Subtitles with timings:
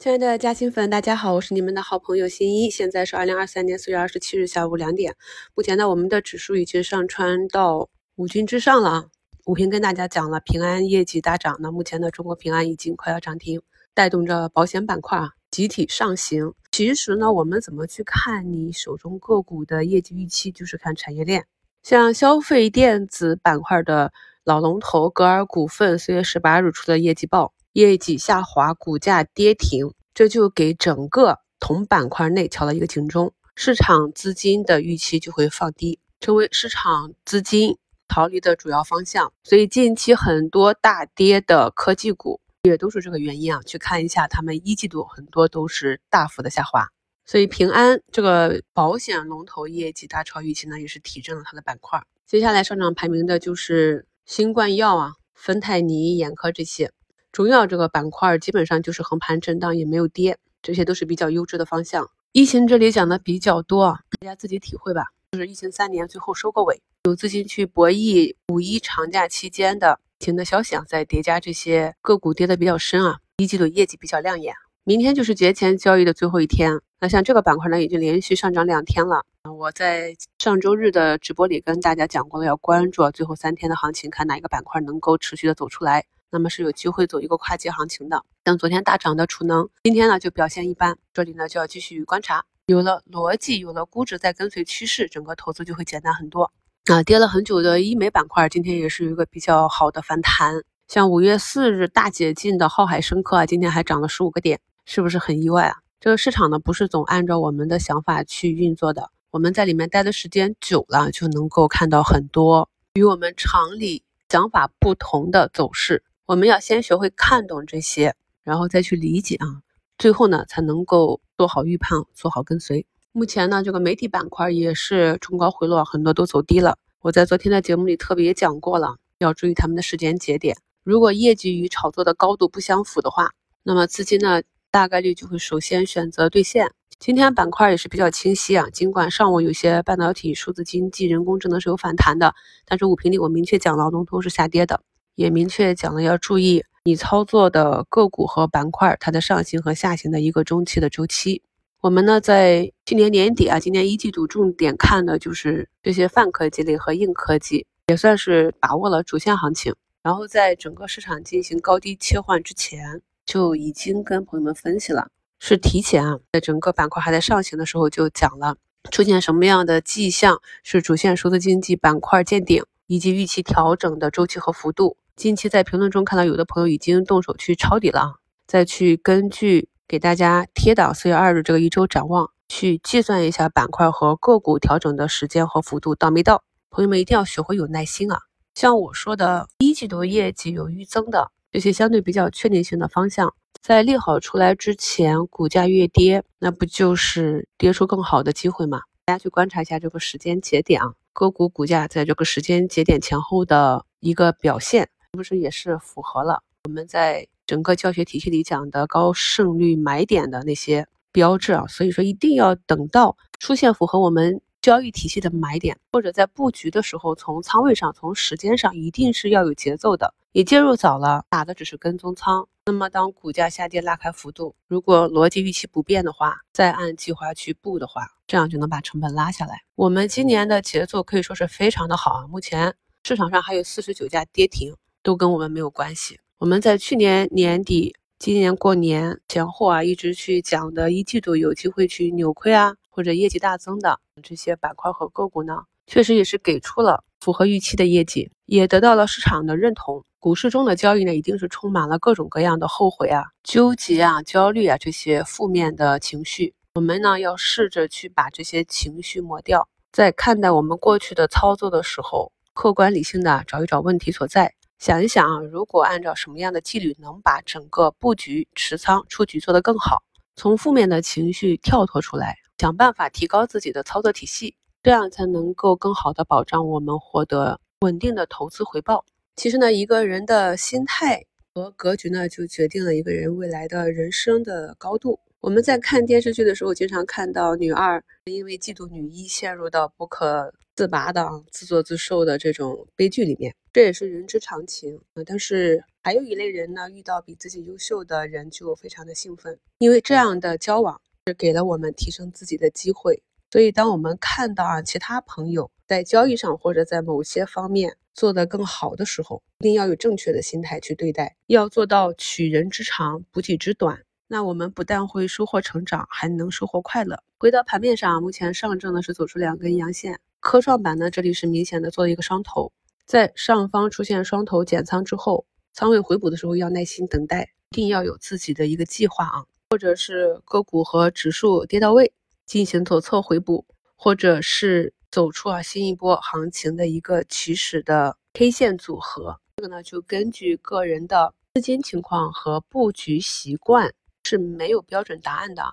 [0.00, 2.70] 亲爱的嘉兴粉，大家好，我是你们的好朋友新一。
[2.70, 5.14] 现在是二零二三年四月二十七日下午两点。
[5.54, 9.04] 目前呢，我们的指数已经上穿到五均之上了啊。
[9.44, 13.60] 五平跟大家讲了，平安业绩大涨，那目前呢，中国平安已经快要涨停，
[13.92, 16.54] 带动着保险板块啊集体上行。
[16.72, 21.44] 其实呢，我们怎么去看你手中个股的业绩预期，就是看产业链。
[21.82, 24.14] 像消费电子板块的
[24.44, 27.52] 老龙头格尔股份，四月十八日出的业绩报。
[27.72, 37.76] 业绩下滑，股价跌停，这就给整个同板块内敲了一个警钟，市场资金的预期就会放低，成为市场资金
[38.08, 39.32] 逃离的主要方向。
[39.44, 43.60] 所以近期很多大跌的科技股也都是这个原因啊。
[43.64, 46.88] 去看一下，他们一季度很多都是大幅的下滑。
[47.24, 52.02] 所以平安这个保险龙头业绩大超预期呢，也是提振了它的板块。
[52.26, 56.90] 接下来上涨排名的就是新冠药啊、芬太尼眼科这些。
[57.32, 62.10] 中药这个板块基本上就是横盘震荡，也没有跌，这些都是比较优质的方向。
[62.32, 65.04] 疫情这里讲的比较多，大家自己体会吧。
[65.32, 74.54] 就是疫情三年最后收个尾，有资金去博弈五一长假期间的疫情的消息啊，再叠加这些个股跌的比较深啊，一季度业绩比较亮眼。
[74.82, 79.24] 明天就是节前交易的最后一天，那像这个板块呢，已经连续上涨两天了。
[79.56, 86.06] 我在上周日的直播里跟大家讲过了，要关注最后三天的行情，看哪一个板块能够持续的走出来。
[86.32, 92.44] 那么是有机会走一个跨界行情的，像昨天大涨的储能，今天呢就表现一般，这里呢就要继续观察。
[92.66, 96.52] 有了逻辑，有了估值在跟随趋势，整个投资就会简单很多。
[96.84, 100.62] 啊，跌了很久的医美板块，今天也是有一个比较好的反弹。
[100.86, 105.78] 像五月四日大解禁的浩海生科啊，今天还涨了十五个点，是不是很意外啊？
[105.98, 116.04] 这个市场呢不是总按照我们的想法去运作的，我们在里面待的时间久了，就能够看到很多与我们常理想法不同的走势。
[116.30, 118.14] 我们要先学会看懂这些，
[118.44, 119.62] 然后再去理解啊，
[119.98, 122.86] 最后呢才能够做好预判，做好跟随。
[123.10, 126.78] 目前呢，这个媒体板块也是冲高回落，很多都走低了。
[127.00, 130.56] 我在昨天的节目里特别讲过了，要注意他们的时间节点。
[130.84, 133.32] 如果业绩与炒作的高度不相符的话，
[133.64, 134.40] 那么资金呢
[134.70, 136.70] 大概率就会首先选择兑现。
[137.00, 142.36] 今天板块也是比较清晰啊，尽管上午有些半导体、数字经济、人工智能是有反弹的，
[142.66, 144.80] 但是五评里我明确讲了，龙头是下跌的。
[145.14, 151.42] 也明确讲了，要注意你操作的个股和板块，它的上行和下行的一个中期的周期。
[151.82, 159.74] 我们呢，在去年年底啊，今年一季度重点看的就是这些泛科技类和硬科技，也算是把握了主线行情。
[160.02, 168.56] 然后在整个市场进行高低切换之前，就已经跟朋友们分析了，是提前啊，在整个板块还在上行的时候就讲了，
[168.90, 174.96] 出现什么样的迹象是主线数字经济板块见顶，以及预期调整的周期和幅度。
[175.14, 178.16] 近期在评论中看到有的朋友已经动手去抄底了，
[178.48, 186.42] 再去根据给大家贴档四月二日这个一周展望去计算一下板块和个股调整的时间和幅度到没到？
[186.68, 188.18] 朋友们一定要学会有耐心啊！
[188.56, 198.80] 像我说的一季度业绩有预增的这些相对比较确定性的方向，在利好出来之前，股价越跌，那不就是跌出更好的机会吗？
[199.04, 204.88] 大家去观察一下这个时间节点啊，个股股价在这个时间节点前后的一个表现。
[205.12, 211.66] 是不是也是符合了我们在整个教学体系里讲的高胜率买点的那些标志啊？
[211.66, 220.14] 所以说一定要等到出现符合我们交易体系的买点，或者在布局的时候，从仓位上、从时间上，一定是要有节奏的。
[220.30, 222.46] 你介入早了，打的只是跟踪仓。
[222.66, 229.62] 那么当股价下跌拉开幅度，如果逻辑预期不变的话，再按计划去布的话，这样就能把成本拉下来。
[229.74, 232.26] 我们今年的节奏可以说是非常的好啊！
[232.28, 234.72] 目前市场上还有四十九家跌停。
[235.02, 236.20] 都跟我们没有关系。
[236.36, 250.04] 我们在去年年底、今年过年前后啊，一直去讲的一季度有机会去扭亏啊，或者业绩大增的这些板块和个股呢，确实也是给出了符合预期的业绩，也得到了市场的认同。
[250.18, 256.52] 股市中的交易呢，一定是充满了各种各样的后悔啊、纠结啊、焦虑啊这些负面的情绪。
[256.74, 264.54] 我们呢，要试着去把这些情绪抹掉，在看待我们过去的操作的时候，客观理性的找一找问题所在。
[264.78, 270.04] 想一想啊，如果按照什么样的纪律能把整个布局、持仓、出局做得更好，
[270.36, 279.04] 从负面的情绪跳脱出来，想办法提高自己的操作体系，这样才能够更好的保障我们获得稳定的投资回报。
[279.34, 285.18] 其实呢，一个人的心态和格局呢，就决定了一个人未来的人生的高度。
[285.40, 290.52] 我们在看电视剧的时候，经常看到女二因为嫉妒女一陷入到不可。
[290.76, 294.98] 自拔的啊，自作自受的这种悲剧里面，这也是人之常情。
[295.26, 303.22] 但是还有一类人呢，遇到比自己优秀的人就非常的兴奋，因为这样的交往是给了我们提升自己的机会。
[303.50, 314.00] 所以，当我们看到啊其他朋友在交易上或者在某些方面做得更好的时候，一定要有正确的心态去对待，要做到取人之长，补己之短。
[314.32, 317.20] 那我们不但会收获成长，还能收获快乐。
[317.36, 322.70] 回到盘面上，目前上证呢是走出两根阳线，科创板呢这里是明显的做了一个双头，
[323.04, 332.12] 在上方出现双头减仓之后，仓位回补的时候要耐心等待，一定要有自己的一个计划啊，或者是个股和指数跌到位
[332.46, 333.66] 进行左侧回补，
[333.96, 343.92] 或者是走出啊新一波行情的一个起始的 K 线组合，这个呢就根据个人的资金情况和布局习惯。
[344.30, 345.64] 是没有标准答案的。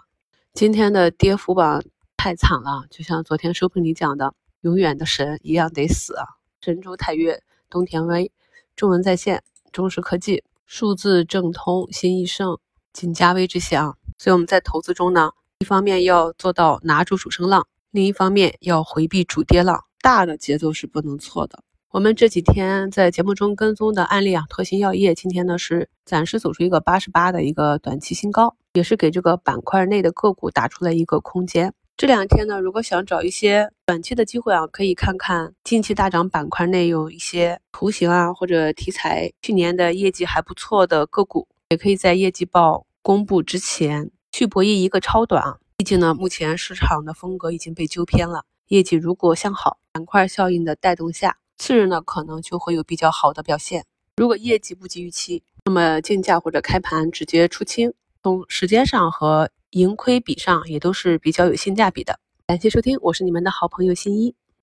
[0.51, 1.83] 今天的跌幅榜
[2.17, 6.15] 太惨了，就像昨天收评里讲的，永远的神一样得死！
[6.59, 8.31] 神州泰岳、东田威、
[8.75, 12.57] 中文在线、中石科技、数字正通、新易盛、
[12.93, 13.93] 锦嘉威这些啊。
[14.17, 21.63] 所以我们在投资中呢，一方面要做到拿住主升浪，另一方面要回避主跌浪，大的节奏是不能错的。
[21.89, 31.73] 我们这几天在节目中跟踪的案例啊，特新药业今天呢是暂时走出一个八十八的一个短期新高，也是给这个板块内的个股打出了一个空间。
[31.95, 45.57] 这两天呢，如果想找一些短期的机会啊，可以看看近期大涨板块内有一些图形啊或者题材，去年的业绩还不错的个股，也可以在业绩报公布之前去博弈一个超短啊。
[45.77, 51.37] 毕竟呢，目前市场的风格已经被纠偏了，业绩如果向好，板块效应的带动下。
[51.57, 53.85] 次日呢，可能就会有比较好的表现。
[54.15, 57.93] 如果业绩不及预期，那么竞价或者开盘直接出清，
[58.23, 62.19] 从时间上和盈亏比上也都是比较有性价比的。
[62.45, 64.33] 感谢收听，我是你们的好朋友新一。